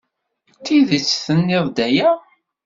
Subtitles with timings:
[0.57, 2.09] D tidet tennid-d aya?